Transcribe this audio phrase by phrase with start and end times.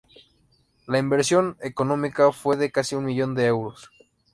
[0.87, 3.91] La inversión económica fue de casi un millón de euros.